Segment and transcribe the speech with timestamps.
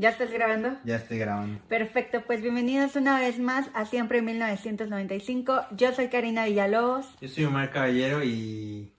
[0.00, 0.78] ¿Ya estás grabando?
[0.84, 1.58] Ya estoy grabando.
[1.66, 5.66] Perfecto, pues bienvenidos una vez más a Siempre 1995.
[5.72, 7.08] Yo soy Karina Villalobos.
[7.20, 8.94] Yo soy Omar Caballero y...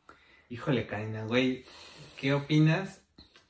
[0.49, 1.63] Híjole, Karina, güey,
[2.19, 3.01] ¿qué opinas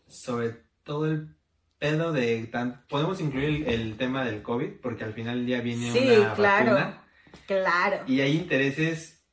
[0.08, 1.36] sobre todo el
[1.80, 2.46] pedo de...
[2.52, 2.86] Tan...
[2.88, 7.04] Podemos incluir el, tema del COVID porque al final día viene sí, una claro, vacuna.
[7.48, 8.04] Claro.
[8.06, 9.26] Y hay intereses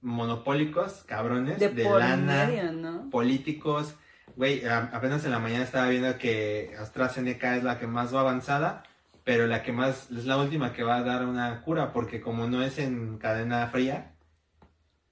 [0.00, 3.10] monopólicos, cabrones, De de, por lana, medio, ¿no?
[3.10, 3.96] políticos.
[4.36, 8.82] Güey, apenas en la mañana estaba viendo que AstraZeneca es la que más va avanzada,
[9.24, 12.46] pero la que más es la última que va a dar una cura, porque como
[12.48, 14.14] no es en cadena fría,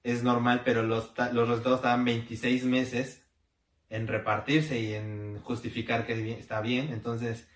[0.03, 3.23] es normal, pero los, los resultados tardan 26 meses
[3.89, 6.89] en repartirse y en justificar que está bien.
[6.91, 7.47] Entonces,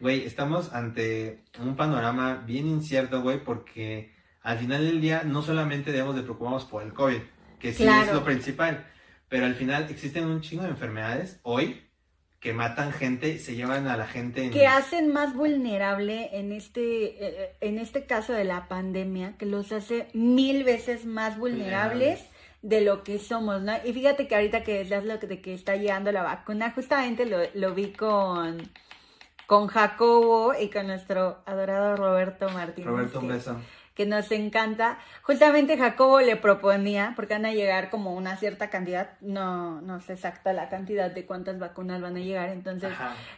[0.00, 5.92] güey, estamos ante un panorama bien incierto, güey, porque al final del día no solamente
[5.92, 7.20] debemos de preocuparnos por el COVID,
[7.60, 8.06] que sí Claro.
[8.06, 8.86] es lo principal,
[9.32, 11.80] pero al final existen un chingo de enfermedades hoy
[12.38, 14.50] que matan gente, se llevan a la gente en...
[14.50, 19.72] Que hacen más vulnerable en este, eh, en este caso de la pandemia, que los
[19.72, 22.60] hace mil veces más vulnerables Vulnerables.
[22.60, 23.72] de lo que somos, ¿no?
[23.86, 27.24] Y fíjate que ahorita que decías lo que, de que está llegando la vacuna, justamente
[27.24, 28.70] lo, lo vi con,
[29.46, 32.86] con Jacobo y con nuestro adorado Roberto Martínez.
[32.86, 33.56] Roberto, un beso.
[33.56, 34.98] que nos encanta.
[35.22, 40.14] Justamente Jacobo le proponía, porque van a llegar como una cierta cantidad, no, no sé
[40.14, 42.92] exacta la cantidad de cuántas vacunas van a llegar, entonces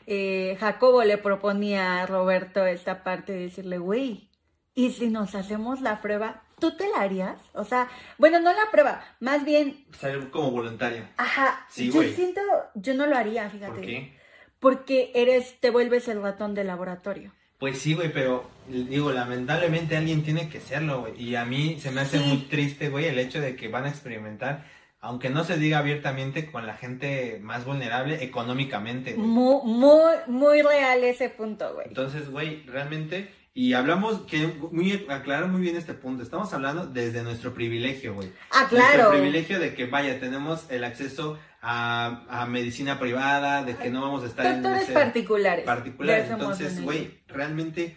[0.07, 4.31] eh, Jacobo le proponía a Roberto esta parte de decirle, güey,
[4.75, 7.39] ¿y si nos hacemos la prueba, tú te la harías?
[7.53, 11.05] O sea, bueno, no la prueba, más bien, Ser como voluntario.
[11.17, 12.13] ajá, Sí, yo güey.
[12.15, 12.41] siento,
[12.75, 13.73] yo no lo haría, fíjate.
[13.73, 14.19] ¿Por qué?
[14.61, 17.33] Porque eres, te vuelves el ratón de laboratorio.
[17.65, 21.15] Pues sí, güey, pero digo, lamentablemente alguien tiene que serlo, güey.
[21.19, 22.25] Y a mí se me hace Sí.
[22.27, 24.67] muy triste, güey, el hecho de que van a experimentar,
[25.01, 29.15] aunque no se diga abiertamente, con la gente más vulnerable económicamente.
[29.15, 31.87] Muy, muy, muy real ese punto, güey.
[31.89, 37.23] Entonces, güey, realmente, y hablamos, que muy, aclaro muy bien este punto, estamos hablando desde
[37.23, 38.33] nuestro privilegio, güey.
[38.51, 39.11] Ah, Nuestro claro.
[39.13, 44.25] privilegio de que, vaya, tenemos el acceso a, a medicina privada, de que no vamos
[44.25, 45.65] a estar en Doctores particulares.
[45.65, 46.19] particular.
[46.19, 47.97] Ya somos Entonces, güey, realmente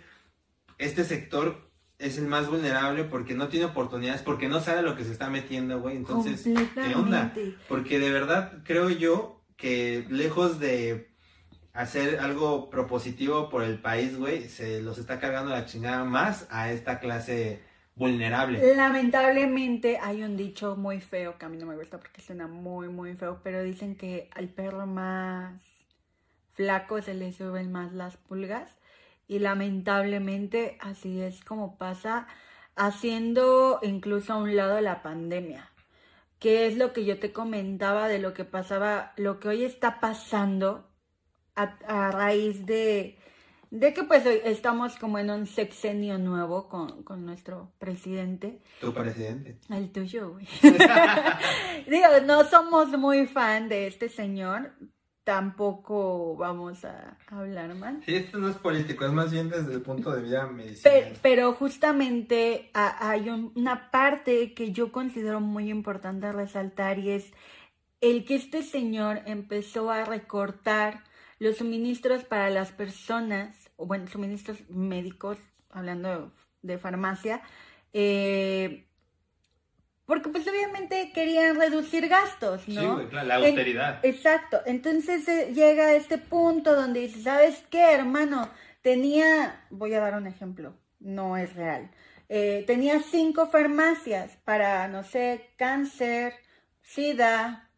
[0.78, 1.68] este sector
[1.98, 5.30] es el más vulnerable porque no tiene oportunidades, porque no sabe lo que se está
[5.32, 5.98] metiendo, güey.
[5.98, 7.34] Entonces, ¿qué onda?
[7.68, 11.17] Porque de verdad creo yo que lejos de
[11.78, 16.72] hacer algo propositivo por el país, güey, se los está cargando la chingada más a
[16.72, 17.62] esta clase
[17.94, 18.76] vulnerable.
[18.76, 22.90] Lamentablemente hay un dicho muy feo que a mí no me gusta porque suena muy,
[22.90, 25.62] muy feo, pero dicen que al perro más
[26.54, 28.72] flaco se le suben más las pulgas
[29.28, 32.26] y lamentablemente así es como pasa
[32.76, 35.70] haciendo incluso a un lado la pandemia,
[36.40, 40.00] que es lo que yo te comentaba de lo que pasaba, lo que hoy está
[40.00, 40.88] pasando
[41.58, 43.18] a, a raíz de,
[43.72, 48.94] de que pues hoy estamos como en un sexenio nuevo con, con nuestro presidente, Tu
[48.94, 49.58] presidente.
[49.70, 50.48] el tuyo, güey.
[51.88, 54.72] Digo, no somos muy fan de este señor,
[55.24, 58.02] tampoco vamos a hablar mal.
[58.06, 60.82] Sí, esto no es político, es más bien desde el punto de vista medicinal.
[60.94, 67.10] Pe- Pero, justamente a- hay un- una parte que yo considero muy importante resaltar y
[67.10, 67.34] es
[68.00, 71.04] el que este señor empezó a recortar
[71.40, 75.38] los suministros para las personas, o bueno, suministros médicos,
[75.70, 76.32] hablando
[76.62, 77.42] de farmacia,
[77.94, 78.88] eh,
[80.06, 83.00] porque pues obviamente querían reducir gastos, ¿no?
[83.00, 84.00] Sí, la En- austeridad.
[84.04, 88.50] Exacto, entonces eh, llega a este punto donde dice, ¿sabes qué, hermano?
[88.82, 91.92] Tenía, voy a dar un ejemplo, no es real.
[92.30, 96.34] Eh, tenía cinco farmacias para, no sé, cáncer,
[96.82, 97.70] sida,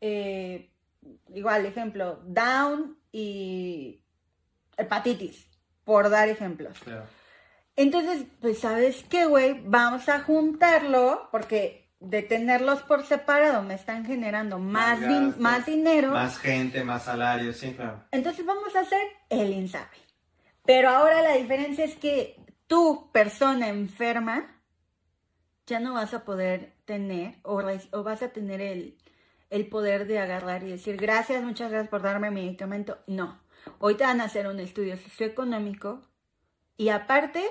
[0.00, 0.70] eh,
[1.34, 4.02] igual ejemplo, Down y
[4.76, 5.46] hepatitis,
[5.84, 6.78] por dar ejemplos.
[6.80, 7.04] Claro.
[7.76, 9.60] Entonces, pues, ¿sabes qué, güey?
[9.64, 15.40] Vamos a juntarlo porque de tenerlos por separado me están generando más, Más din- gastos,
[15.40, 16.10] más dinero.
[16.10, 18.02] Más gente, más salarios, sí, claro.
[18.10, 19.98] Entonces vamos a hacer el INSABI.
[20.64, 22.36] Pero ahora la diferencia es que
[22.66, 24.60] tú, persona enferma,
[25.66, 28.98] ya no vas a poder tener o, o vas a tener el,
[29.52, 32.98] el poder de agarrar y decir gracias, muchas gracias por darme mi medicamento.
[33.06, 33.38] No.
[33.78, 36.00] Hoy te van a hacer un estudio socioeconómico
[36.78, 37.44] y aparte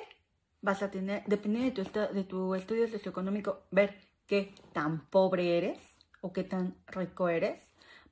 [0.62, 3.95] vas a tener, dependiendo de tu, de tu estudio socioeconómico, ver
[4.25, 5.80] qué tan pobre eres
[6.21, 7.62] o qué tan rico eres,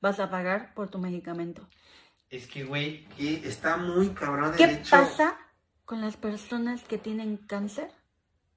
[0.02, 1.68] vas a pagar por tu medicamento.
[2.30, 4.92] Es que, güey, está muy cabrón ¿Qué hecho.
[4.92, 5.36] pasa
[5.86, 7.92] con las personas que tienen cáncer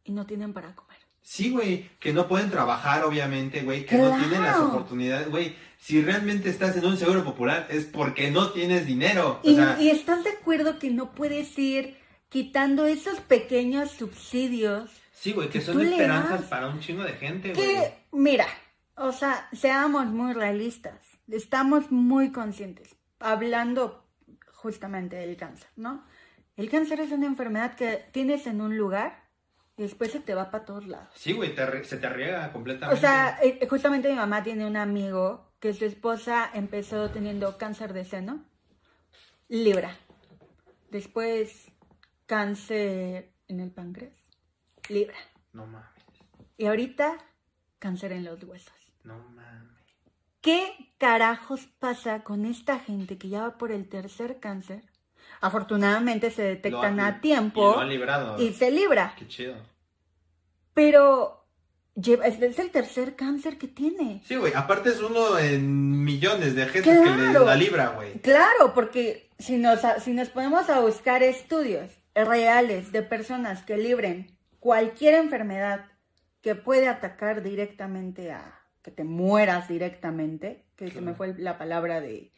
[0.05, 0.92] y no tienen para comer?
[1.23, 5.55] Sí, güey, que no pueden trabajar, obviamente, güey, que no tienen las oportunidades, güey.
[5.79, 9.41] Si realmente estás en un seguro popular es porque no tienes dinero.
[9.43, 11.97] O Y, sea, y estás de acuerdo que no puedes ir
[12.29, 17.53] quitando esos pequeños subsidios sí, güey, que que son esperanzas para un chingo de gente,
[17.55, 17.69] güey.
[18.13, 18.47] mira,
[18.97, 20.99] o sea, seamos muy realistas,
[21.29, 24.05] estamos muy conscientes, hablando
[24.53, 26.05] justamente del cáncer, ¿no?
[26.57, 29.22] El cáncer es una enfermedad que tienes en un lugar
[29.77, 31.09] después se te va para todos lados.
[31.15, 32.99] Sí, güey, te se te riega completamente.
[32.99, 37.93] O sea, eh, justamente mi mamá tiene un amigo que su esposa empezó teniendo cáncer
[37.93, 38.45] de seno,
[39.49, 39.97] libra.
[40.91, 41.71] Después
[42.27, 44.27] cáncer en el páncreas,
[44.89, 45.17] libra.
[45.53, 45.89] No mames,
[46.57, 47.17] Y ahorita
[47.79, 48.73] cáncer en los huesos.
[49.05, 49.73] no mames.
[50.41, 54.83] ¿Qué carajos pasa con esta gente que ya va por el tercer cáncer?
[55.41, 58.41] Afortunadamente se detectan ha- a Y lo tiempo han librado.
[58.43, 59.15] y se libra.
[59.19, 59.55] Qué chido.
[60.75, 61.45] Pero
[61.95, 64.23] lleva, es es el tercer cáncer que tiene.
[64.27, 68.15] Sí, güey, aparte es uno en millones de gente que le la libra, güey.
[68.21, 74.37] Claro, porque si nos, si nos ponemos a buscar estudios reales de personas que libren
[74.61, 75.87] cualquier enfermedad
[76.41, 82.01] que puede atacar directamente a que te mueras directamente, que se me fue la palabra
[82.01, 82.33] de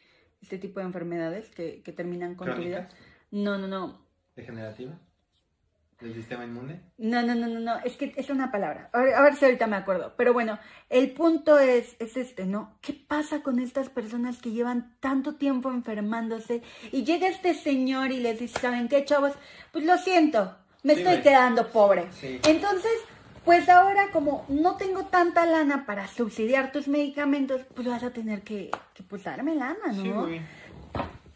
[0.45, 2.87] este tipo de enfermedades que, que terminan con tu vida.
[3.31, 3.99] No, no, no.
[4.35, 4.93] ¿Degenerativa?
[5.99, 6.81] ¿Del sistema inmune?
[6.97, 8.89] No, no, no, no, no, es que es una palabra.
[8.93, 10.13] A ver, a ver si ahorita me acuerdo.
[10.15, 10.59] Pero bueno,
[10.89, 12.77] el punto es, es este, ¿no?
[12.81, 18.19] ¿Qué pasa con estas personas que llevan tanto tiempo enfermándose y llega este señor y
[18.19, 19.33] les dice, ¿saben qué, chavos?
[19.71, 22.11] Pues lo siento, me Sí, estoy quedando pobre.
[22.11, 22.39] Sí.
[22.45, 22.91] Entonces,
[23.45, 28.41] pues ahora como no tengo tanta lana para subsidiar tus medicamentos, pues vas a tener
[28.41, 30.01] que, que pues darme lana, ¿no?
[30.01, 30.41] Sí, güey.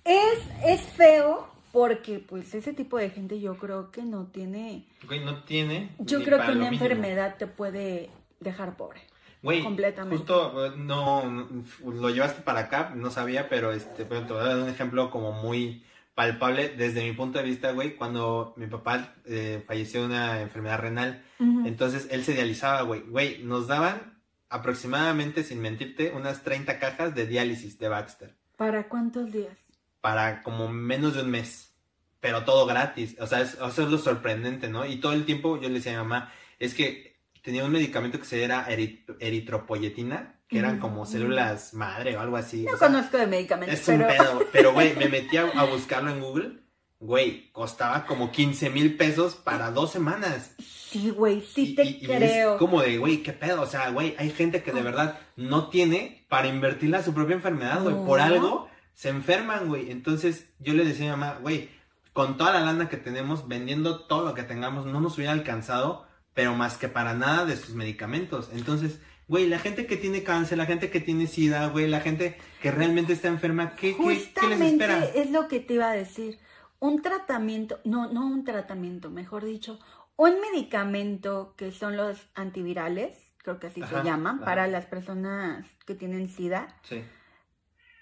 [0.04, 4.86] es, es feo porque pues ese tipo de gente yo creo que no tiene...
[5.06, 5.92] Güey, no tiene.
[6.00, 6.72] Yo creo que una mínimo.
[6.72, 8.10] enfermedad te puede
[8.40, 9.02] dejar pobre.
[9.42, 10.18] Güey, completamente.
[10.18, 11.48] justo no, no,
[11.86, 15.10] lo llevaste para acá, no sabía, pero este, pero te voy a dar un ejemplo
[15.10, 15.86] como muy
[16.24, 20.80] palpable desde mi punto de vista, güey, cuando mi papá eh, falleció de una enfermedad
[20.80, 21.24] renal,
[21.66, 24.20] entonces él se dializaba, güey, güey, nos daban
[24.50, 28.36] aproximadamente, sin mentirte, unas 30 cajas de diálisis de Baxter.
[28.58, 29.56] ¿Para cuántos días?
[30.02, 31.74] para como menos de un mes,
[32.22, 34.86] pero todo gratis, o sea, es, o sea, es lo sorprendente, ¿no?
[34.86, 38.18] Y todo el tiempo yo le decía a mi mamá, es que tenía un medicamento
[38.20, 42.64] que se era erit- eritropoyetina, que eran como células madre o algo así.
[42.64, 44.08] No o sea, conozco de medicamentos, es un pero...
[44.10, 46.60] pedo, pero güey, me metí a, a buscarlo en Google,
[47.00, 50.52] güey, costaba como 15 mil pesos para dos semanas.
[50.58, 52.54] Sí, güey, sí Y- te y- y creo.
[52.54, 53.62] Es como de, güey, qué pedo.
[53.62, 57.36] O sea, güey, hay gente que de verdad no tiene para invertirle a su propia
[57.36, 57.96] enfermedad, güey.
[58.06, 59.92] Por algo se enferman, güey.
[59.92, 61.70] Entonces yo le decía a mi mamá, güey,
[62.12, 66.08] con toda la lana que tenemos, vendiendo todo lo que tengamos, no nos hubiera alcanzado,
[66.34, 68.50] pero más que para nada de sus medicamentos.
[68.52, 69.00] Entonces,
[69.30, 72.72] güey, la gente que tiene cáncer, la gente que tiene sida, güey, la gente que
[72.72, 75.06] realmente está enferma, ¿qué, qué, qué les espera?
[75.16, 76.40] es lo que te iba a decir.
[76.80, 79.80] Un tratamiento, no, no un tratamiento, mejor dicho,
[80.16, 84.46] un medicamento que son los antivirales, creo que así Ajá, se llaman, ajá.
[84.46, 86.76] para las personas que tienen SIDA.
[86.84, 87.04] Sí.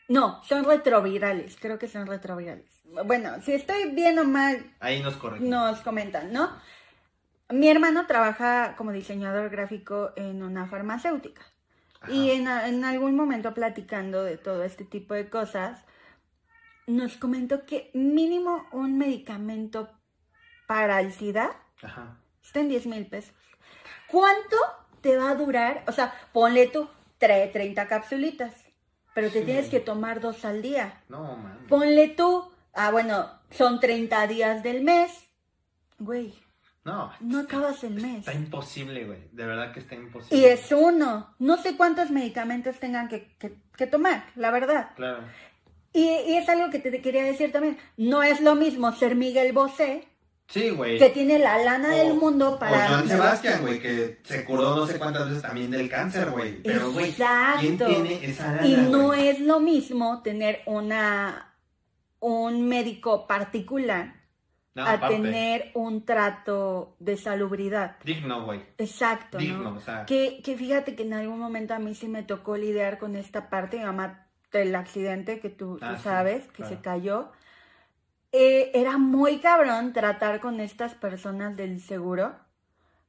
[0.07, 2.65] No, son retrovirales, creo que son retrovirales.
[3.06, 5.50] Bueno, si estoy bien o mal, Ahí nos corregimos.
[5.50, 6.50] nos comentan, ¿no?
[7.49, 11.41] Mi hermano trabaja como diseñador gráfico en una farmacéutica.
[12.01, 12.11] Ajá.
[12.11, 12.47] Y en,
[12.83, 15.83] algún momento platicando de todo este tipo de cosas,
[16.85, 19.89] nos comentó que mínimo un medicamento
[20.67, 22.17] para el SIDA Ajá.
[22.43, 23.33] está en 10 mil pesos.
[24.07, 24.55] ¿Cuánto
[25.01, 25.83] te va a durar?
[25.88, 28.53] O sea, ponle tú tre- 30 capsulitas,
[29.13, 29.45] pero te Sí.
[29.45, 31.01] tienes que tomar dos al día.
[31.10, 31.65] No, man.
[31.67, 35.12] Ponle tú, ah, bueno, son 30 días del mes.
[36.00, 36.33] Güey,
[36.88, 38.20] No, no acabas el mes.
[38.20, 39.20] Está imposible, güey.
[39.34, 40.39] De verdad que está imposible.
[40.41, 41.36] Y es uno.
[41.38, 44.91] No sé cuántos medicamentos tengan que, que- que tomar, la verdad.
[44.96, 45.20] Claro.
[45.94, 47.77] Y, y es algo que te quería decir también.
[47.98, 50.08] No es lo mismo ser Miguel Bosé,
[50.48, 50.98] Sí, güey.
[50.98, 52.86] que tiene la lana del mundo para...
[52.86, 56.62] O Joan Sebastián, güey, que se curó no sé cuántas veces también del cáncer, güey.
[56.63, 57.13] Pero, güey,
[57.60, 61.53] ¿quién tiene esa lana, Y no es lo mismo tener una
[62.20, 64.16] un médico particular
[64.77, 67.98] No, a aparte, tener un trato de salubridad.
[68.05, 68.62] Digno, güey.
[68.77, 69.77] Exacto, Digno, ¿no?
[69.77, 70.05] o sea.
[70.05, 73.50] Que, que fíjate que en algún momento a mí sí me tocó lidiar con esta
[73.50, 76.75] parte, mi mamá, del accidente que tú, tú Ah, sí, sabes, que claro.
[76.75, 77.31] se cayó.
[78.31, 82.36] Eh, era muy cabrón tratar con estas personas del seguro,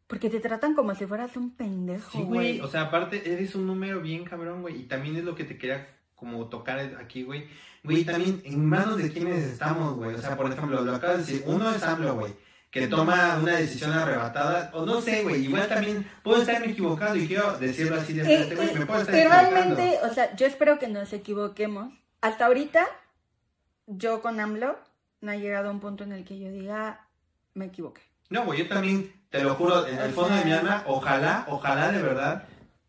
[0.06, 2.60] porque te tratan como si fueras un pendejo, Sí, güey.
[2.60, 4.80] O sea, aparte, eres un número bien cabrón, güey.
[4.80, 5.87] Y también es lo que te quería
[6.18, 7.48] como tocar aquí, güey.
[7.84, 10.14] Güey, también en manos de quienes estamos, güey.
[10.14, 11.44] O sea, por ejemplo, lo acabas de decir.
[11.46, 12.34] Uno es AMLO, güey.
[12.70, 17.26] que toma una decisión arrebatada, o no sé, güey, igual también puedo estarme equivocado y
[17.26, 19.50] quiero decirlo así de frente, güey, me puedo estar que equivocando.
[19.50, 21.94] realmente, o sea, yo espero que nos equivoquemos.
[22.20, 22.87] Hasta ahorita,
[23.87, 24.78] yo con AMLO
[25.20, 27.08] no ha llegado a un punto en el que yo diga,
[27.54, 28.02] me equivoqué.
[28.28, 31.90] No, güey, yo también, te lo juro, en el fondo de mi alma, ojalá, ojalá
[31.90, 32.44] de verdad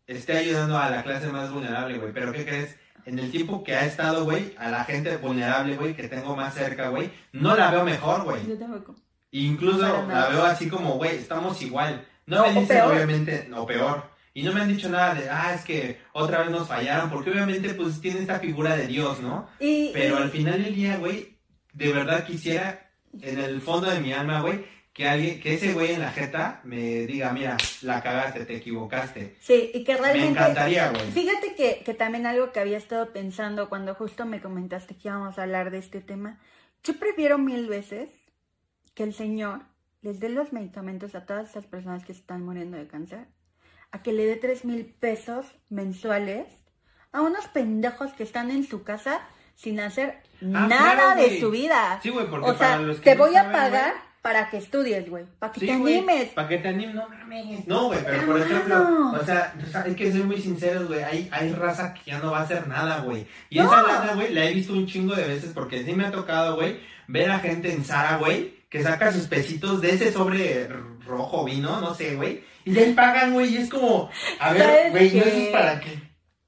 [0.06, 2.12] esté ayudando a la clase más vulnerable, güey.
[2.12, 2.76] Pero ¿qué crees?
[3.06, 6.54] En el tiempo que ha estado, güey, a la gente vulnerable, güey, que tengo más
[6.54, 8.46] cerca, güey, no la veo mejor, güey.
[8.46, 8.94] Yo tampoco.
[9.32, 12.04] Incluso la veo así como, güey, estamos igual.
[12.26, 12.92] No, No, me o dicen, peor.
[12.94, 14.10] obviamente, no, peor.
[14.34, 17.30] Y no me han dicho nada de, ah, es que otra vez nos fallaron, porque
[17.30, 19.48] obviamente, pues, tiene esta figura de Dios, ¿no?
[19.58, 21.36] Y, Pero y- al final del día, güey,
[21.72, 22.90] de verdad quisiera,
[23.20, 26.60] en el fondo de mi alma, güey, que alguien, que ese güey en la jeta
[26.64, 29.36] me diga, mira, la cagaste, te equivocaste.
[29.40, 30.28] sí, y que Me realmente...
[30.40, 31.10] encantaría, güey.
[31.12, 35.38] Fíjate que, que también algo que había estado pensando cuando justo me comentaste que íbamos
[35.38, 36.38] a hablar de este tema,
[36.82, 38.10] yo prefiero mil veces
[38.94, 39.62] que el Señor
[40.02, 43.26] les dé los medicamentos a todas esas personas que están muriendo de cáncer,
[43.92, 46.46] a que le dé tres mil pesos mensuales
[47.12, 49.20] a unos pendejos que están en su casa
[49.54, 52.00] sin hacer Ah, nada claro, de su vida.
[52.02, 54.02] Sí, güey, porque o sea, para los que te no voy a saben, pagar güey,
[54.22, 56.28] para que estudies, güey, para que Sí, te animes.
[56.30, 57.66] Para que te animes, no mames.
[57.66, 61.02] No, güey, pero por ejemplo, o sea, o sea, hay que ser muy sinceros, güey.
[61.02, 63.26] Hay, hay raza que ya no va a hacer nada, güey.
[63.48, 63.64] Y No.
[63.66, 66.56] esa lana, güey, la he visto un chingo de veces porque sí me ha tocado,
[66.56, 70.68] güey, ver a gente en Sara, güey, que saca sus pesitos de ese sobre
[71.06, 72.44] rojo vino, no sé, güey.
[72.66, 75.28] Y les pagan, güey, y es como, a ver, ¿Sabes güey, no qué?
[75.30, 75.98] eso es para que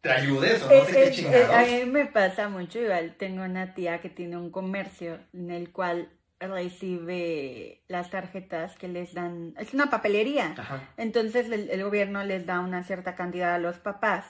[0.02, 1.50] te ayudes o no Es- sé qué es- chingados.
[1.56, 5.70] a mí me pasa mucho, igual tengo una tía que tiene un comercio en el
[5.72, 6.10] cual
[6.48, 10.80] recibe las tarjetas que les dan, es una papelería, Ajá.
[10.96, 14.26] entonces el, el gobierno les da una cierta cantidad a los papás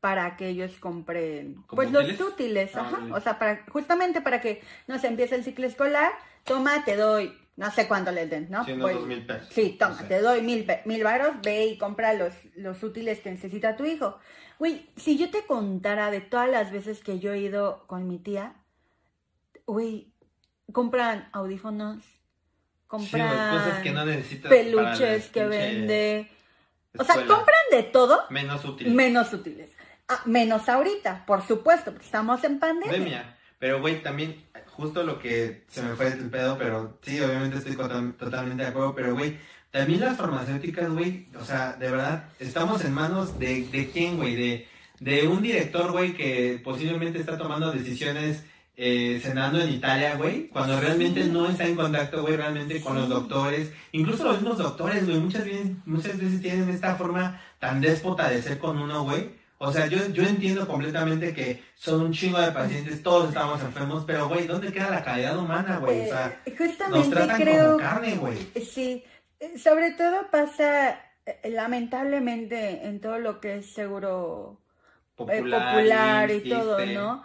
[0.00, 2.74] para que ellos compren ¿Como pues los útiles?
[2.74, 6.10] Ah, ajá, o sea, para justamente para que no se empiece el ciclo escolar,
[6.44, 8.64] toma, te doy, no sé cuánto les den, ¿no?
[8.64, 9.48] Sí, Pues, mil pesos.
[9.52, 10.06] Sí, toma, No sé.
[10.08, 14.18] te doy mil, mil varos, ve y compra los, los útiles que necesita tu hijo.
[14.58, 18.18] Güey, si yo te contara de todas las veces que yo he ido con mi
[18.18, 18.54] tía,
[19.66, 20.11] güey,
[20.70, 21.98] compran audífonos,
[22.86, 24.50] compran güey, cosas que no necesitas.
[24.50, 26.30] para peluches que vende.
[26.98, 28.92] O sea, compran de todo Menos útil.
[28.92, 29.70] menos útiles.
[30.08, 32.92] Ah, menos ahorita, por supuesto, porque estamos en pandemia.
[32.92, 33.36] pandemia.
[33.58, 37.76] Pero, güey, también, justo lo que se me fue el pedo, pero sí, obviamente estoy
[37.76, 39.38] totalmente de acuerdo, pero, güey,
[39.70, 44.34] también las farmacéuticas, güey, o sea, de verdad, estamos en manos de, de quién, güey,
[44.34, 44.68] de,
[45.00, 48.44] de un director, güey, que posiblemente está tomando decisiones
[48.76, 53.08] eh, cenando en Italia, güey, cuando realmente no está en contacto, güey, realmente con los
[53.08, 58.28] doctores, incluso los mismos doctores, güey, muchas veces, muchas veces tienen esta forma tan déspota
[58.28, 59.30] de ser con uno, güey,
[59.64, 64.02] o sea, yo, yo entiendo completamente que son un chingo de pacientes, todos estamos enfermos,
[64.04, 66.00] pero, güey, ¿dónde queda la calidad humana, güey?
[66.00, 68.38] O sea, Eh, nos justamente tratan creo como carne, güey.
[68.60, 69.04] Sí,
[69.56, 74.60] sobre todo pasa eh, lamentablemente en todo lo que es seguro
[75.18, 76.86] eh, popular y IMSS, todo.
[76.86, 77.24] ¿no?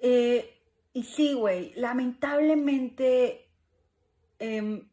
[0.00, 0.57] Eh,
[0.98, 3.48] y sí, güey, lamentablemente
[4.40, 4.88] em,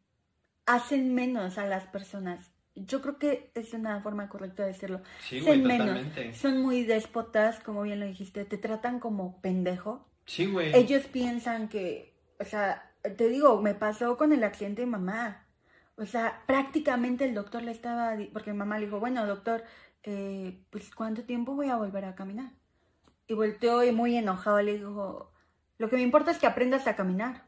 [0.67, 2.51] hacen menos a las personas.
[2.75, 5.01] Yo creo que es una forma correcta de decirlo.
[5.19, 6.37] Sí, güey, Hacen menos.
[6.37, 10.07] Son muy déspotas, como bien lo dijiste, te tratan como pendejo.
[10.27, 10.75] Sí, güey.
[10.75, 15.47] Ellos piensan que, o sea, te digo, me pasó con el accidente de mamá.
[15.97, 19.63] O sea, prácticamente el doctor le estaba, porque mi mamá le dijo, bueno, doctor,
[20.03, 22.51] eh, pues ¿cuánto tiempo voy a volver a caminar?
[23.25, 25.31] Y volteó y muy enojado le dijo,
[25.77, 27.43] lo que me importa es que aprendas a caminar.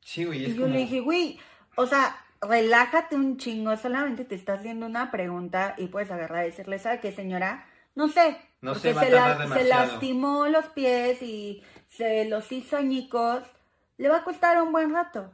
[0.00, 0.74] Sí, güey, Y yo como...
[0.74, 1.38] le dije, güey,
[1.76, 6.50] o sea, relájate un chingo, solamente te está haciendo una pregunta y puedes agarrar y
[6.50, 7.66] decirle, ¿sabe qué, señora?
[7.94, 12.76] No sé, No porque se se, la- se lastimó los pies y se los hizo
[12.76, 13.42] añicos,
[13.98, 15.32] le va a costar un buen rato.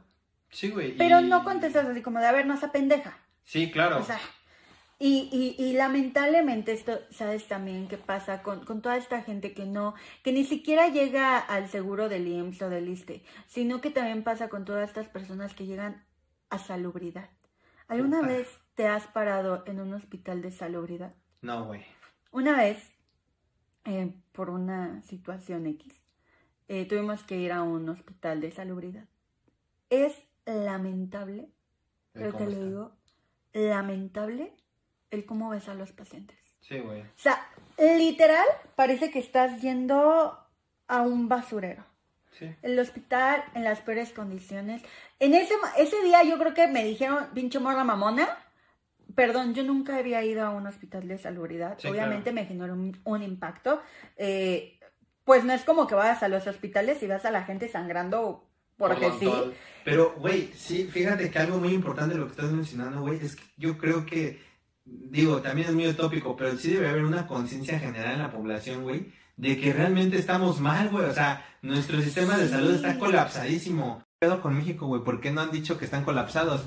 [0.49, 0.97] Sí, güey.
[0.97, 3.17] Pero y- no contestas así como de, a ver, no esa pendeja.
[3.43, 3.99] Sí, claro.
[3.99, 4.19] O sea,
[4.99, 9.65] y, y, y lamentablemente esto, ¿sabes también qué pasa con, con toda esta gente que
[9.65, 14.23] no, que ni siquiera llega al seguro del IMSS o del ISTE, sino que también
[14.23, 16.03] pasa con todas estas personas que llegan
[16.49, 17.29] a salubridad.
[17.87, 21.13] ¿Alguna vez te has parado en un hospital de salubridad?
[21.41, 21.85] No, güey.
[22.31, 22.91] Una vez,
[23.85, 25.93] eh, por una situación X,
[26.67, 29.07] eh, tuvimos que ir a un hospital de salubridad.
[29.89, 30.13] Es
[30.45, 31.49] lamentable,
[32.13, 32.65] creo que ¿Cómo le está?
[32.65, 32.91] digo,
[33.53, 34.53] lamentable
[35.11, 36.37] el cómo ves a los pacientes.
[36.61, 37.01] Sí, güey.
[37.01, 37.47] O sea,
[37.77, 38.45] literal,
[38.75, 40.37] parece que estás yendo
[40.87, 41.85] a un basurero.
[42.37, 42.53] Sí.
[42.61, 44.81] El hospital en las peores condiciones.
[45.19, 48.27] En ese, ese día yo creo que me dijeron, pinche morra mamona.
[49.15, 51.77] Perdón, yo nunca había ido a un hospital de salubridad.
[51.79, 53.81] Sí, Obviamente me generó un, un impacto.
[54.17, 54.79] Eh,
[55.23, 58.47] pues no es como que vayas a los hospitales y vas a la gente sangrando
[58.77, 59.31] porque Por sí.
[59.83, 63.35] Pero, güey, sí, fíjate que algo muy importante de lo que estás mencionando, güey, es
[63.35, 64.39] que yo creo que,
[65.09, 68.83] digo, también es muy utópico, pero sí debe haber una conciencia general en la población,
[68.83, 71.05] güey, de que realmente estamos mal, güey.
[71.05, 73.99] O sea, nuestro sistema de salud está colapsadísimo.
[74.19, 75.03] ¿Qué pedo con México, güey?
[75.03, 76.63] ¿Por qué no han dicho que están colapsados?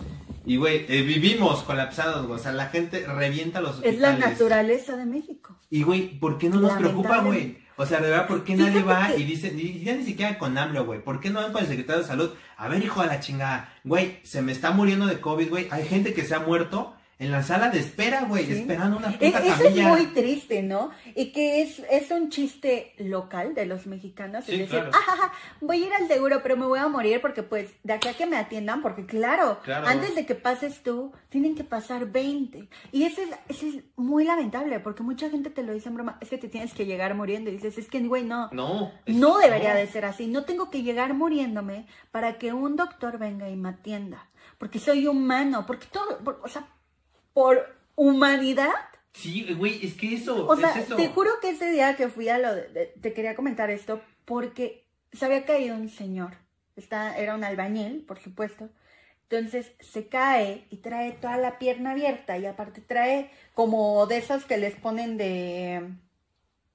[0.47, 2.39] Y, güey, eh, vivimos colapsados, güey.
[2.39, 4.21] O sea, la gente revienta los Es la hospitales.
[4.39, 5.59] naturaleza de México.
[5.69, 7.59] Y, güey, ¿por qué no nos preocupa, güey?
[7.77, 10.57] O sea, de verdad, ¿por qué nadie va y dice, y ya ni siquiera con
[10.57, 11.03] AMLO, güey?
[11.03, 12.31] ¿Por qué no van con el secretario de salud?
[12.59, 15.69] A ver, hijo de la chingada, güey, se me está muriendo de COVID, güey.
[15.71, 18.53] Hay gente que se ha muerto en la sala de espera, güey, Sí.
[18.55, 20.91] esperando una E- puta Eso es muy triste, ¿no?
[21.15, 24.45] Y que es, es un chiste local de los mexicanos.
[24.47, 24.91] Sí, decir, claro.
[24.95, 27.71] "Ah, ja, ja, voy a ir al seguro, pero me voy a morir porque pues
[27.85, 29.87] de aquí a que me atiendan, porque claro, Claro.
[29.87, 32.69] antes de que pases tú, tienen que pasar 20.
[32.91, 36.17] Y eso es, eso es muy lamentable, porque mucha gente te lo dice en broma,
[36.21, 37.51] es que te tienes que llegar muriendo.
[37.51, 38.49] Y dices, es que, güey, no.
[38.53, 38.93] No.
[39.05, 39.79] es- No debería no.
[39.81, 40.27] de ser así.
[40.27, 44.27] No tengo que llegar muriéndome para que un doctor venga y me atienda.
[44.57, 45.65] Porque soy humano.
[45.67, 46.67] Porque todo, por- o sea,
[47.33, 48.73] por humanidad.
[49.13, 50.97] Sí, güey, es que eso, O sea, eso.
[50.97, 54.01] te juro que ese día que fui a lo de, de- te quería comentar esto
[54.25, 56.35] porque se había caído un señor.
[56.77, 58.69] Está, era un albañil, por supuesto.
[59.29, 64.45] Entonces se cae y trae toda la pierna abierta y aparte trae como de esas
[64.45, 65.89] que les ponen de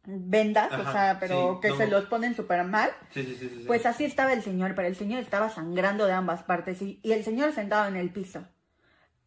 [0.08, 1.78] vendas, o sea, pero sí, que no.
[1.78, 2.92] se los ponen súper mal.
[3.12, 3.64] Sí, sí, sí, sí, sí.
[3.66, 7.14] Pues así estaba el señor, pero el señor estaba sangrando de ambas partes y, y
[7.14, 8.46] el señor sentado en el piso.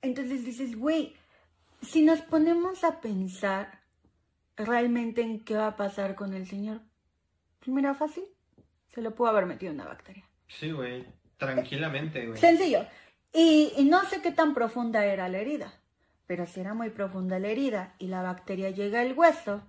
[0.03, 1.15] Entonces dices, güey,
[1.83, 3.81] si nos ponemos a pensar
[4.57, 6.81] realmente en qué va a pasar con el señor,
[7.61, 8.25] pues mira, fácil,
[8.89, 10.25] se lo pudo haber metido una bacteria.
[10.47, 12.39] Sí, güey, tranquilamente, güey.
[12.39, 12.87] Sencillo.
[13.33, 15.73] Y, y no sé qué tan profunda era la herida,
[16.27, 19.63] pero si era muy profunda la herida y la bacteria llega al hueso,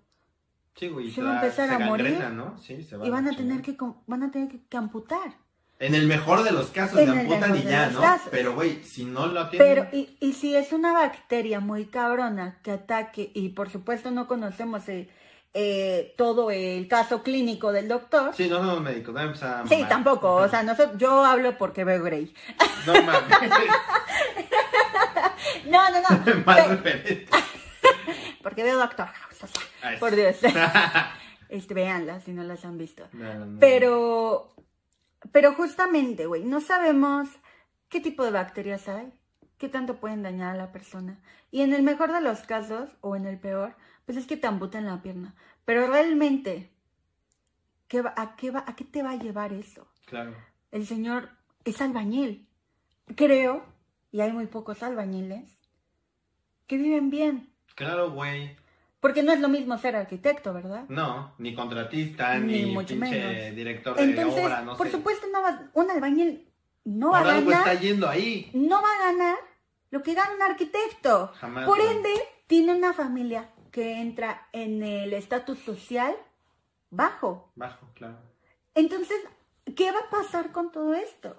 [0.75, 2.11] Sí, güey, se va a empezar a morir.
[2.11, 2.57] gangrena, ¿no?
[2.57, 3.75] Sí, se va y van a tener que,
[4.07, 5.35] van a tener que amputar.
[5.79, 8.01] En el mejor de los casos, En le amputan y ya, ¿no?
[8.01, 8.27] casos.
[8.31, 9.67] Pero, güey, si no lo tienen...
[9.67, 14.27] Pero, y, y si es una bacteria muy cabrona que ataque, y por supuesto no
[14.27, 15.07] conocemos eh,
[15.53, 18.33] eh, todo el caso clínico del doctor.
[18.35, 19.87] Sí, Sí, no somos médicos, no vamos a mamar.
[19.89, 22.33] tampoco, o sea, nosotros, yo hablo porque veo Grey.
[22.85, 23.21] No mames.
[25.65, 27.27] No, no, no, Más referente.
[28.43, 30.15] porque veo Doctor House, o sea, Ay, por sí.
[30.17, 30.37] Dios.
[31.49, 33.07] Este, véanlas si no las han visto.
[33.13, 33.59] No, no, no.
[33.59, 34.51] Pero,
[35.31, 37.29] pero justamente, güey, no sabemos
[37.89, 39.11] qué tipo de bacterias hay,
[39.57, 41.21] qué tanto pueden dañar a la persona.
[41.51, 44.47] Y en el mejor de los casos, o en el peor, pues es que te
[44.47, 45.35] amputan la pierna.
[45.65, 46.71] Pero realmente,
[47.87, 49.87] ¿qué va- a, qué va, ¿a qué te va a llevar eso?
[50.05, 50.35] Claro.
[50.71, 51.29] El señor
[51.65, 52.47] es albañil.
[53.15, 53.65] Creo,
[54.11, 55.59] y hay muy pocos albañiles,
[56.67, 57.51] que viven bien.
[57.75, 58.55] Claro, güey.
[58.99, 60.83] Porque no es lo mismo ser arquitecto, ¿verdad?
[60.89, 63.55] No, ni contratista, Ni ni, mucho pinche menos.
[63.55, 64.93] director de Entonces, obra, no por sé.
[64.93, 66.45] supuesto, no va- un albañil
[66.85, 68.49] no va Por a algo ganar, está yendo ahí.
[68.53, 69.37] no va a ganar
[69.91, 71.31] lo que gana un arquitecto.
[71.39, 71.65] Jamás.
[71.65, 72.09] Por ende,
[72.47, 76.15] tiene una familia que entra en el estatus social
[76.89, 77.51] bajo.
[77.55, 78.17] Bajo, claro.
[78.75, 79.17] Entonces,
[79.75, 81.35] ¿qué va a pasar con todo esto?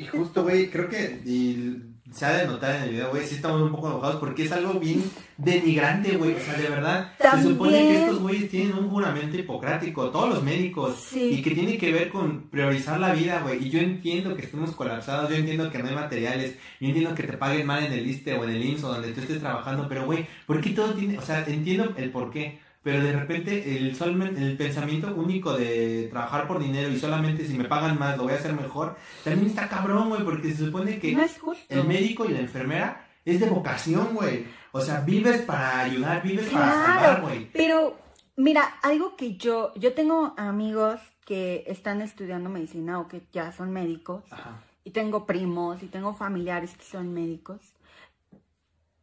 [0.00, 1.76] Y justo, güey, creo que y
[2.12, 4.50] se ha de notar en el video, güey, sí estamos un poco enojados porque es
[4.50, 5.04] algo bien
[5.36, 6.32] denigrante, güey.
[6.34, 10.42] O sea, de verdad, se supone que estos güeyes tienen un juramento hipocrático, todos los
[10.42, 11.34] médicos, Sí.
[11.38, 13.64] y que tiene que ver con priorizar la vida, güey.
[13.64, 17.22] Y yo entiendo que estemos colapsados, yo entiendo que no hay materiales, yo entiendo que
[17.22, 19.86] te paguen mal en el ISTE o en el IMSS o donde tú estés trabajando,
[19.88, 23.76] pero, güey, ¿por qué todo tiene, o sea, entiendo el por qué, pero de repente
[23.76, 28.16] el, solmen- el pensamiento único de trabajar por dinero y solamente si me pagan más
[28.16, 31.22] lo voy a hacer mejor, también está cabrón, güey, porque se supone que No
[31.68, 34.46] el médico y la enfermera es de vocación, güey.
[34.72, 37.50] O sea, vives para ayudar, vives para salvar, güey.
[37.52, 37.98] pero
[38.36, 43.70] mira, algo que yo, yo tengo amigos que están estudiando medicina o que ya son
[43.72, 44.24] médicos.
[44.30, 44.62] Ajá.
[44.82, 47.60] y tengo primos y tengo familiares que son médicos.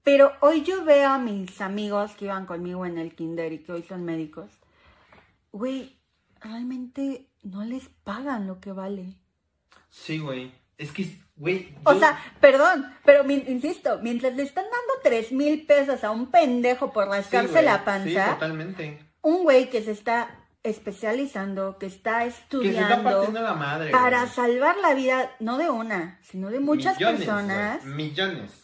[0.08, 3.74] Pero hoy yo veo a mis amigos que iban conmigo en el kinder y que
[3.74, 4.50] hoy son médicos.
[5.52, 5.98] Güey,
[6.40, 9.16] realmente no les pagan lo que vale.
[9.90, 10.54] Sí, güey.
[10.78, 11.76] Es que, güey.
[11.84, 16.32] O sea, perdón, pero mi- insisto, mientras le están dando tres mil pesos a un
[16.32, 17.66] pendejo por sí, rascarse güey.
[17.66, 19.00] la Sí, panza, totalmente.
[19.24, 20.30] un güey que se está
[20.64, 23.92] especializando, que está Que se está estudiando partiendo la madre.
[23.92, 24.32] para güey.
[24.34, 27.82] salvar la vida, no de una, sino de muchas Millones, personas.
[27.84, 28.64] güey, Millones.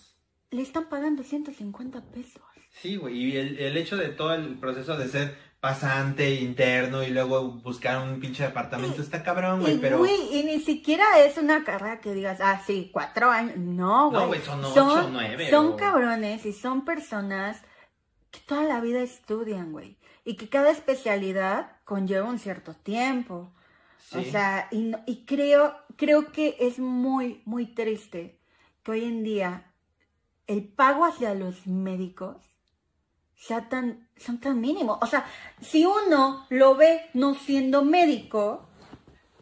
[0.53, 2.41] Le están pagando 150 pesos.
[2.81, 3.17] Sí, güey.
[3.17, 7.97] Y el, el hecho de todo el proceso de ser pasante, interno y luego buscar
[8.05, 9.75] un pinche departamento está cabrón, güey.
[9.75, 9.99] y, Pero.
[9.99, 13.55] güey, y ni siquiera es una carrera que digas, ah, sí, cuatro años.
[13.57, 14.21] No, güey.
[14.21, 17.61] No, güey, son ocho, nueve, Son o- cabrones y son personas
[18.31, 19.97] que toda la vida estudian, güey.
[20.25, 23.53] Y que cada especialidad conlleva un cierto tiempo.
[24.11, 24.31] O Sí.
[24.31, 28.37] sea, y, no- y creo, creo que es muy, muy triste
[28.83, 29.71] que hoy en día
[30.47, 32.38] el pago hacia los médicos
[33.36, 34.99] sea tan, son tan mínimo.
[35.01, 35.25] O sea,
[35.62, 38.69] si uno lo ve no siendo médico,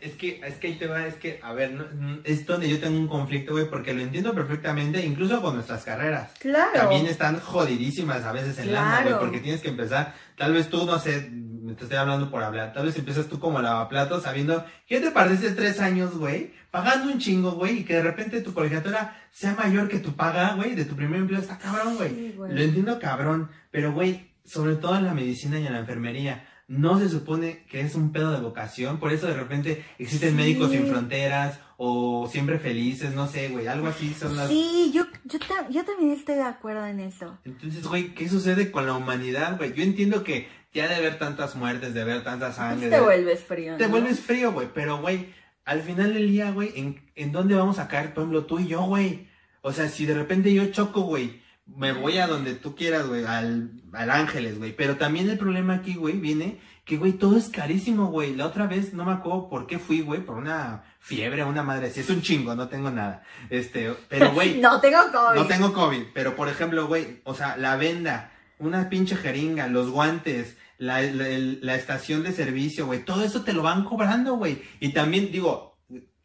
[0.02, 2.80] Es que, es que ahí te va, es que, a ver, no- es donde yo
[2.80, 6.32] tengo un conflicto, güey, porque lo entiendo perfectamente, incluso con nuestras carreras.
[6.40, 6.72] claro.
[6.74, 9.20] También están jodidísimas a veces en lana, güey, Claro.
[9.20, 11.32] porque tienes que empezar, tal vez tú, no sé,
[11.78, 15.56] te estoy hablando por hablar, tal vez empiezas tú como lavaplatos sabiendo que te pareces
[15.56, 19.88] tres años, güey, pagando un chingo, güey, y que de repente tu colegiatura sea mayor
[19.88, 22.10] que tu paga, güey, de tu primer empleo, está cabrón, güey.
[22.10, 22.54] Sí, güey.
[22.54, 26.98] Lo entiendo cabrón, pero güey, sobre todo en la medicina y en la enfermería, no
[27.00, 30.36] se supone que es un pedo de vocación, por eso de repente existen Sí.
[30.36, 34.48] médicos sin fronteras o siempre felices, no sé, güey, algo así son las...
[34.48, 37.38] Sí, yo, yo, ta- yo también estoy de acuerdo en eso.
[37.44, 39.74] Entonces, güey, ¿qué sucede con la humanidad, güey?
[39.74, 43.44] Yo entiendo que ya de ver tantas muertes, de ver tanta sangre, te de- vuelves
[43.44, 43.76] frío.
[43.78, 45.34] te vuelves frío, güey, pero, güey,
[45.66, 48.68] al final del día, güey, ¿en, ¿en dónde vamos a caer, por ejemplo, tú y
[48.68, 49.28] yo, güey?
[49.62, 51.42] O sea, si de repente yo choco, güey,
[51.78, 54.76] me voy a donde tú quieras, güey, al, al Ángeles, güey.
[54.76, 58.36] Pero también el problema aquí, güey, viene que, güey, todo es carísimo, güey.
[58.36, 61.92] La otra vez no me acuerdo por qué fui, güey, por una fiebre, una madre.
[61.92, 63.24] Si es un chingo, no tengo nada.
[63.50, 65.40] Este, pero, güey, No tengo COVID.
[65.40, 69.90] no tengo COVID, pero por ejemplo, güey, o sea, la venda, una pinche jeringa, los
[69.90, 71.26] guantes, la, la,
[71.62, 74.62] la estación de servicio, güey, todo eso te lo van cobrando, güey.
[74.80, 75.78] Y también, digo,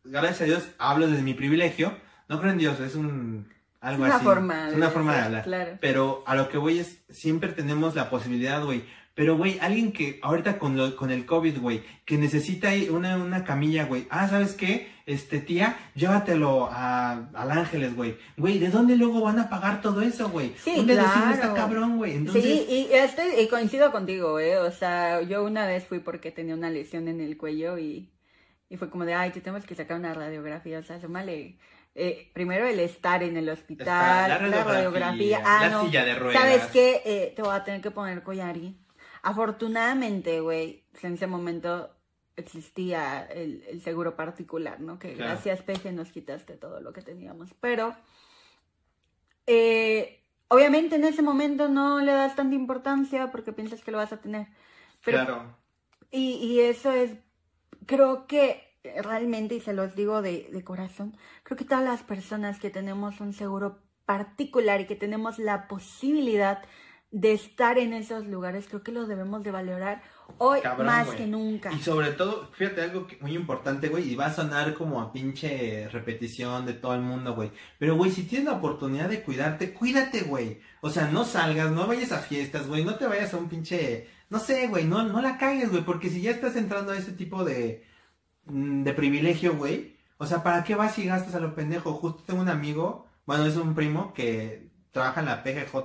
[0.04, 1.96] gracias a Dios, hablo desde mi privilegio,
[2.28, 3.54] no creo en Dios, es un...
[3.82, 4.24] Es Algo una así.
[4.24, 5.44] forma Es una forma de hablar.
[5.44, 5.78] claro.
[5.80, 8.84] Pero a lo que voy es, siempre tenemos la posibilidad, güey.
[9.14, 13.44] Pero, güey, alguien que ahorita con, lo, con el COVID, güey, que necesita una, una
[13.44, 14.06] camilla, güey.
[14.10, 14.94] Ah, ¿sabes qué?
[15.06, 18.18] Este, tía, llévatelo a, al Ángeles, güey.
[18.36, 20.52] Güey, ¿de dónde luego van a pagar todo eso, güey?
[20.62, 21.32] Sí, deducible claro.
[21.32, 22.14] está cabrón, güey.
[22.14, 24.58] Entonces, Sí, y, estoy, y coincido contigo, ¿eh?
[24.58, 28.10] O sea, yo una vez fui porque tenía una lesión en el cuello y,
[28.68, 30.78] y fue como de, ay, te tenemos que sacar una radiografía.
[30.80, 31.56] O sea, súmale,
[31.98, 35.40] eh, primero el estar en el hospital, está la radiografía.
[35.44, 35.84] Ah, la no.
[35.86, 36.42] silla de ruedas.
[36.42, 37.00] ¿Sabes qué?
[37.06, 38.76] Eh, te voy a tener que poner collarí.
[39.22, 41.90] Afortunadamente, güey, en ese momento
[42.36, 44.98] existía el, el seguro particular, ¿no?
[44.98, 45.30] Que Claro.
[45.32, 47.48] gracias, Peje, nos quitaste todo lo que teníamos.
[47.60, 47.96] Pero,
[49.46, 54.12] eh, obviamente en ese momento no le das tanta importancia porque piensas que lo vas
[54.12, 54.48] a tener.
[55.04, 55.56] Pero, Claro.
[56.10, 57.12] y, y eso es,
[57.86, 58.65] creo que
[59.02, 63.20] realmente, y se los digo de, de corazón, creo que todas las personas que tenemos
[63.20, 66.62] un seguro particular y que tenemos la posibilidad
[67.12, 70.02] de estar en esos lugares, creo que lo debemos de valorar
[70.38, 71.72] hoy Cabrón, más que nunca.
[71.72, 75.12] Y sobre todo, fíjate algo que- muy importante, güey, y va a sonar como a
[75.12, 77.52] pinche repetición de todo el mundo, güey.
[77.78, 80.60] Pero, güey, si tienes la oportunidad de cuidarte, cuídate, güey.
[80.80, 84.08] O sea, no salgas, no vayas a fiestas, güey, no te vayas a un pinche,
[84.28, 87.12] no sé, güey, no, no la cagues, güey, porque si ya estás entrando a ese
[87.12, 87.84] tipo de,
[88.46, 91.92] de privilegio, güey, o sea, ¿para qué vas y gastas a lo pendejo?
[91.94, 95.76] Justo tengo un amigo, bueno, es un primo que trabaja en la PGJ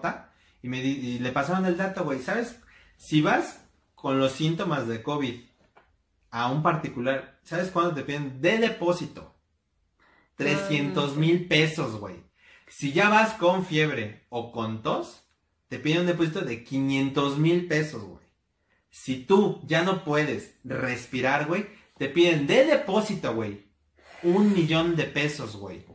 [0.61, 2.59] y me le pasaron el dato, güey, ¿sabes?
[2.97, 5.41] Si vas con los síntomas de COVID
[6.29, 9.35] a un particular, ¿sabes cuánto te piden de depósito?
[10.35, 12.23] 300 mil pesos, güey.
[12.67, 15.23] Si ya vas con fiebre o con tos,
[15.67, 18.25] te piden un depósito de 500 mil pesos, güey.
[18.89, 21.67] Si tú ya no puedes respirar, güey,
[22.01, 23.67] te piden de depósito, güey,
[24.23, 25.85] un millón de pesos, güey.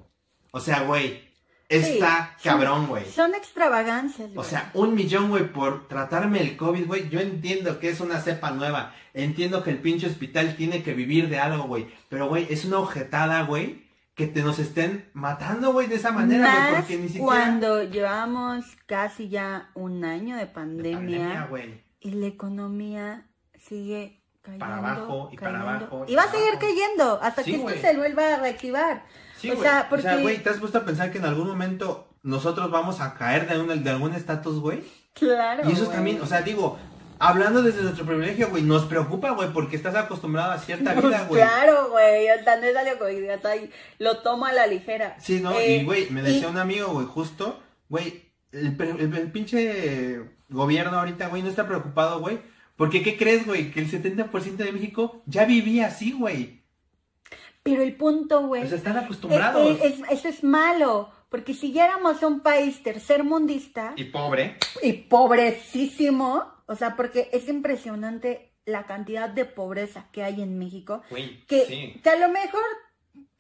[0.53, 1.21] O sea, güey,
[1.69, 3.05] está Sí, cabrón, güey.
[3.07, 4.49] Son extravagancias, O güey.
[4.49, 7.09] sea, un millón, güey, por tratarme el COVID, güey.
[7.09, 8.95] Yo entiendo que es una cepa nueva.
[9.15, 11.89] Entiendo que el pinche hospital tiene que vivir de algo, güey.
[12.09, 13.83] Pero, güey, es una ojetada, güey,
[14.15, 16.81] que te nos estén matando, güey, de esa manera, güey.
[16.83, 17.27] Porque ni siquiera...
[17.27, 21.83] cuando llevamos casi ya un año de De pandemia, pandemia, güey.
[21.99, 23.27] y la economía
[23.59, 24.65] sigue cayendo.
[24.65, 26.61] Para abajo, y para abajo, y Y va a seguir abajo.
[26.67, 29.03] cayendo hasta Sí, que esto se vuelva a reactivar.
[29.39, 31.47] Sí, O sea, O sea, porque- güey, ¿te has puesto a pensar que en algún
[31.47, 34.83] momento nosotros vamos a caer de, un- de algún estatus, güey?
[35.13, 35.69] Claro.
[35.69, 36.79] Y eso es también, o sea, digo,
[37.19, 41.43] hablando desde nuestro privilegio, güey, nos preocupa, güey, porque estás acostumbrado a cierta vida, güey.
[41.43, 42.31] Claro, güey.
[42.31, 45.17] O sea, no es algo que digas, ay, lo tomo a la ligera.
[45.19, 45.53] Sí, ¿no?
[45.53, 50.21] Eh, y, güey, me decía y- un amigo, güey, justo, güey, el, el- el pinche
[50.49, 52.39] gobierno ahorita, güey, no está preocupado, güey.
[52.77, 53.71] Porque, ¿qué crees, güey?
[53.71, 56.63] Que el 70% de México ya vivía así, güey.
[57.63, 58.63] Pero el punto, güey.
[58.63, 59.81] O sea, están eh, acostumbrados.
[59.81, 61.11] eh, es- eso es malo.
[61.29, 64.59] Porque si ya éramos un país tercermundista Y pobre.
[64.83, 71.03] y pobrecísimo, o sea, porque es impresionante la cantidad de pobreza que hay en México.
[71.11, 72.01] Güey, que, sí.
[72.03, 72.63] que a lo mejor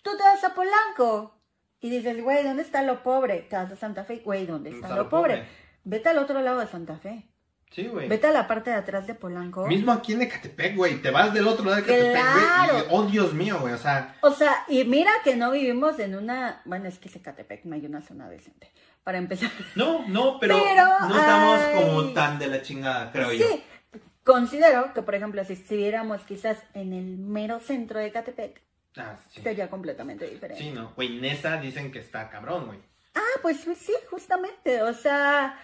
[0.02, 1.38] tú te vas a Polanco
[1.80, 3.40] y dices, güey, ¿dónde está lo pobre?
[3.42, 5.34] Te vas a Santa Fe, güey, ¿dónde está, Está lo lo pobre?
[5.36, 5.48] pobre.
[5.84, 7.28] Vete al otro lado de Santa Fe.
[7.76, 8.08] Sí, güey.
[8.08, 9.66] Vete a la parte de atrás de Polanco.
[9.66, 10.96] Mismo aquí en Ecatepec, güey.
[11.02, 12.72] Te vas del otro lado de Ecatepec, Claro.
[12.72, 12.84] güey.
[12.84, 13.74] y, Oh, Dios mío, güey.
[13.74, 16.62] O sea, O sea, y mira que no vivimos en una.
[16.64, 18.72] Bueno, es que Zacatepec no hay una zona decente.
[19.04, 19.50] Para empezar.
[19.76, 21.74] no, no, pero, Pero, no estamos ay.
[21.84, 23.46] como tan de la chingada, creo yo.
[23.46, 23.62] Sí,
[24.24, 28.62] considero que, por ejemplo, si estuviéramos quizás en el mero centro de Ecatepec,
[28.96, 29.42] Ah, sí.
[29.42, 30.62] sería completamente diferente.
[30.64, 30.92] Sí, no.
[30.96, 32.78] Güey, Nesa dicen que está cabrón, güey.
[33.14, 34.82] Ah, pues sí, justamente.
[34.82, 35.58] O sea,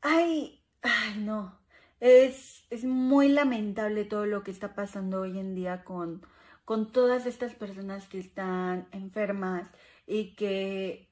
[0.00, 1.58] ay, ay, no.
[2.00, 6.22] Es, es muy lamentable todo lo que está pasando hoy en día con,
[6.64, 9.68] con todas estas personas que están enfermas
[10.06, 11.08] y que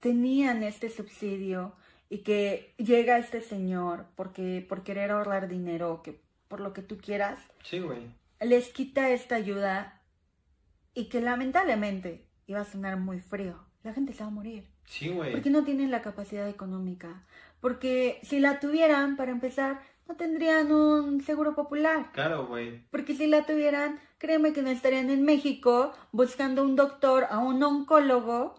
[0.00, 1.74] tenían este subsidio
[2.10, 6.98] y que llega este señor porque por querer ahorrar dinero, que por lo que tú
[6.98, 8.06] quieras, Sí, güey.
[8.40, 10.02] les quita esta ayuda
[10.94, 13.64] y que lamentablemente iba a sonar muy frío.
[13.82, 14.68] La gente se va a morir.
[14.88, 15.32] Sí, güey.
[15.32, 17.22] Porque no tienen la capacidad económica.
[17.60, 22.10] Porque si la tuvieran, para empezar, no tendrían un seguro popular.
[22.12, 22.84] Claro, güey.
[22.90, 27.62] Porque si la tuvieran, créeme que no estarían en México buscando un doctor, a un
[27.62, 28.54] oncólogo,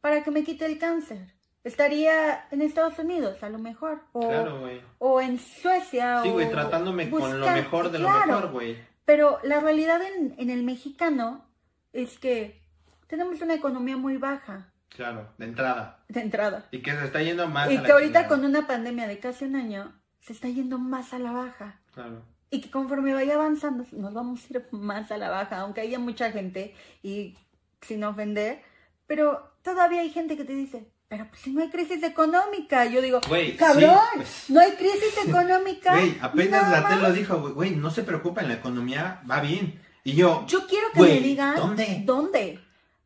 [0.00, 1.34] para que me quite el cáncer.
[1.64, 4.02] Estaría en Estados Unidos, a lo mejor.
[4.12, 4.80] O, Claro, güey.
[4.98, 6.22] o en Suecia.
[6.22, 8.76] Sí, güey, tratándome con lo mejor de lo mejor, güey.
[9.04, 11.44] Pero la realidad en, en el mexicano
[11.92, 12.62] es que
[13.08, 16.04] tenemos una economía muy baja Claro, de entrada.
[16.08, 16.66] de entrada.
[16.70, 19.18] Y que se está yendo más Y a la que ahorita con una pandemia de
[19.18, 21.80] casi un año se está yendo más a la baja.
[21.94, 22.22] Claro.
[22.50, 25.98] Y que conforme vaya avanzando nos vamos a ir más a la baja, aunque haya
[25.98, 27.38] mucha gente y
[27.80, 28.62] sin ofender,
[29.06, 33.00] pero todavía hay gente que te dice, pero pues si no hay crisis económica, yo
[33.00, 34.50] digo, Güey, cabrón, sí, pues.
[34.50, 35.94] no hay crisis económica.
[35.96, 37.14] Güey, apenas no Gatel lo mames".
[37.18, 39.80] dijo, güey, no se preocupen, la economía va bien.
[40.04, 42.02] Y yo, Yo quiero que Güey, me digan ¿dónde?
[42.04, 42.60] ¿Dónde?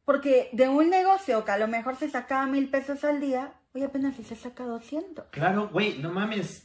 [0.07, 3.83] Porque de un negocio que a lo mejor se sacaba mil pesos al día, hoy
[3.83, 5.27] apenas se saca 200.
[5.33, 6.63] claro, güey, no mames.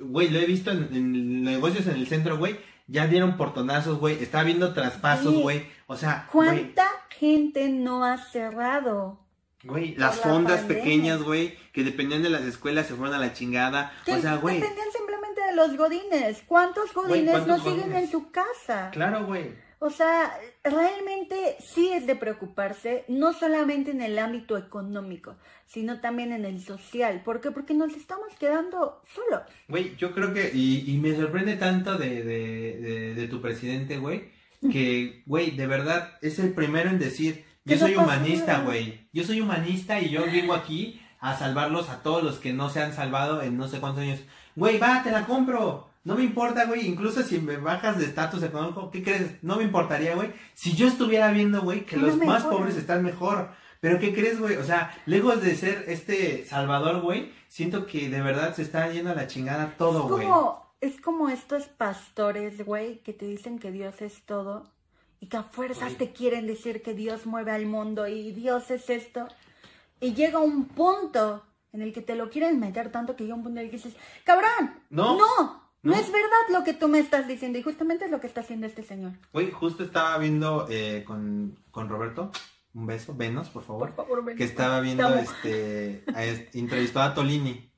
[0.00, 2.58] Güey, lo he visto en, en negocios en el centro, güey.
[2.86, 4.22] Ya dieron portonazos, güey.
[4.22, 5.40] Estaba viendo traspasos, Sí.
[5.40, 5.66] güey.
[5.86, 9.20] O sea, ¿Cuánta gente no ha cerrado?
[9.62, 10.82] güey, las la fondas pandemia?
[10.84, 13.92] pequeñas, güey, que dependían de las escuelas, se fueron a la chingada.
[14.06, 16.42] O sea, güey, dependían simplemente de los godines.
[16.46, 18.90] ¿Cuántos godines ¿cuántos no siguen en su casa?
[18.92, 19.54] claro, güey.
[19.78, 26.32] O sea, realmente sí es de preocuparse, no solamente en el ámbito económico, sino también
[26.32, 27.22] en el social.
[27.24, 27.50] ¿Por qué?
[27.50, 29.42] Porque nos estamos quedando solos.
[29.68, 33.98] Güey, yo creo que, y, y me sorprende tanto de, de, de, de tu presidente,
[33.98, 34.30] güey,
[34.72, 39.40] que, güey, de verdad es el primero en decir, yo soy humanista, güey, yo soy
[39.40, 43.42] humanista y yo vengo aquí a salvarlos a todos los que no se han salvado
[43.42, 44.20] en no sé cuántos años.
[44.56, 45.88] Güey, va, te la compro.
[46.04, 49.42] No me importa, güey, incluso si me bajas de estatus económico, ¿qué crees?
[49.42, 53.48] No me importaría, güey, si yo estuviera viendo, güey, que los más pobres están mejor.
[53.80, 54.56] Pero ¿qué crees, güey?
[54.56, 59.10] O sea, lejos de ser este salvador, güey, siento que de verdad se está yendo
[59.10, 60.26] a la chingada todo, es güey.
[60.26, 64.70] como, es como estos pastores, güey, que te dicen que Dios es todo
[65.20, 68.90] y que a fuerzas te quieren decir que Dios mueve al mundo y Dios es
[68.90, 69.26] esto.
[70.00, 73.42] Y llega un punto en el que te lo quieren meter tanto que llega un
[73.42, 75.98] punto en el que dices, cabrón, No, no, no, no.
[76.00, 78.66] es verdad lo que tú me estás diciendo y justamente es lo que está haciendo
[78.66, 79.12] este señor.
[79.32, 82.30] Güey, justo estaba viendo eh, con, con Roberto,
[82.74, 84.36] un beso, venos, por favor, Por favor, ven.
[84.36, 86.24] que estaba viendo, este, a
[86.56, 87.70] entrevistó a Tolini,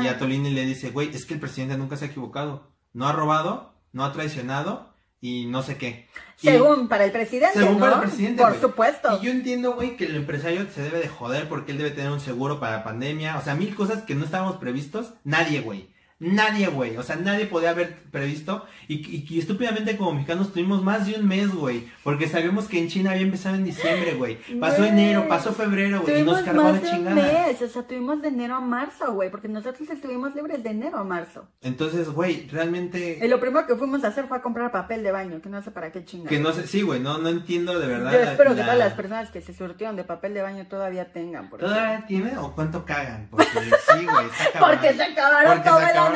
[0.00, 3.06] y a Tolini le dice, güey, es que el presidente nunca se ha equivocado, no
[3.08, 6.06] ha robado, no ha traicionado, y no sé qué.
[6.42, 7.80] Y- según para el presidente, Según ¿no?
[7.80, 9.18] para el presidente, Por supuesto.
[9.20, 12.10] Y yo entiendo, güey, que el empresario se debe de joder porque él debe tener
[12.10, 13.38] un seguro para la pandemia.
[13.38, 15.14] O sea, mil cosas que no estábamos previstos.
[15.24, 15.88] Nadie, güey.
[16.32, 16.96] Nadie, güey.
[16.96, 18.64] O sea, nadie podía haber previsto.
[18.88, 21.88] Y, y, y estúpidamente como mexicanos tuvimos más de un mes, güey.
[22.02, 24.38] Porque sabíamos que en China había empezado en diciembre, güey.
[24.60, 24.88] Pasó Güey.
[24.90, 26.20] enero, pasó febrero, güey.
[26.20, 27.14] Y nos cargó más la de un chingada.
[27.16, 30.98] mes, o sea, tuvimos de enero a marzo, güey, porque nosotros estuvimos libres de enero
[30.98, 31.46] a marzo.
[31.62, 33.18] Entonces, güey, realmente...
[33.22, 35.62] Y lo primero que fuimos a hacer fue a comprar papel de baño, que no
[35.62, 36.30] sé para qué chingados.
[36.30, 38.12] Que no sé, sí, güey, no, no entiendo de verdad.
[38.12, 40.66] Yo la- espero que la- todas las personas que se surtieron de papel de baño
[40.66, 41.50] todavía tengan.
[41.50, 43.28] Porque, ¿Todavía tiene o cuánto cagan?
[43.30, 44.26] Porque sí, güey,
[44.60, 46.13] porque se acabaron Porque todo se el acabaron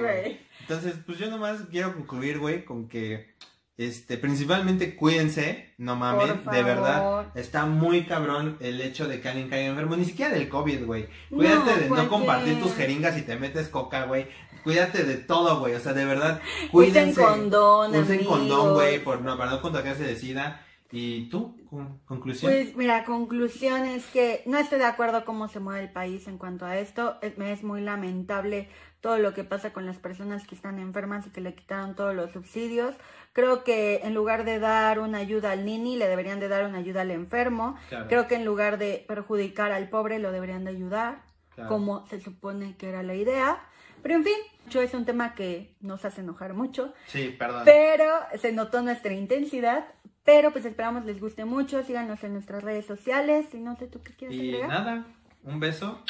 [0.00, 0.40] güey.
[0.60, 3.34] Entonces, pues yo nomás quiero concluir, güey, con que,
[3.76, 9.48] este, principalmente cuídense, no mames, de verdad, está muy cabrón el hecho de que alguien
[9.48, 11.08] caiga enfermo, ni siquiera del COVID, güey.
[11.30, 14.26] Cuídate de no compartir tus jeringas y te metes coca, güey.
[14.64, 17.22] Cuídate de todo, güey, o sea, de verdad, Usen cuídense.
[17.22, 18.38] condón, Usen amigos.
[18.38, 20.64] condón, güey, por no, para no contagiarse de sida.
[20.90, 21.54] ¿Y tú?
[21.68, 22.50] Con- ¿Conclusión?
[22.50, 26.38] Pues mira, conclusión es que no estoy de acuerdo cómo se mueve el país en
[26.38, 27.18] cuanto a esto.
[27.20, 28.68] Es, me es muy lamentable
[29.00, 32.14] todo lo que pasa con las personas que están enfermas y que le quitaron todos
[32.14, 32.94] los subsidios.
[33.34, 36.78] Creo que en lugar de dar una ayuda al nini, le deberían de dar una
[36.78, 37.76] ayuda al enfermo.
[37.90, 41.22] Claro, Creo que en lugar de perjudicar al pobre, lo deberían de ayudar,
[41.54, 41.68] claro.
[41.68, 43.60] como se supone que era la idea.
[44.02, 44.36] Pero en fin,
[44.76, 46.92] es un tema que nos hace enojar mucho.
[47.06, 47.62] Sí, perdón.
[47.64, 49.86] Pero se notó nuestra intensidad.
[50.28, 51.82] Pero pues esperamos les guste mucho.
[51.84, 53.46] Síganos en nuestras redes sociales.
[53.54, 54.68] Y no sé tú qué quieres Y agregar.
[54.68, 55.04] nada,
[55.42, 56.02] un beso.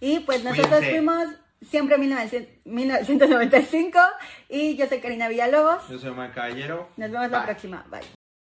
[0.00, 0.90] Y pues nosotros Cuídense.
[0.90, 1.26] fuimos
[1.68, 3.98] siempre 1900 1995.
[4.48, 5.86] Y yo soy Karina Villalobos.
[5.90, 6.88] Yo soy Omar Caballero.
[6.96, 7.84] Nos vemos la próxima.
[7.90, 8.17] Bye.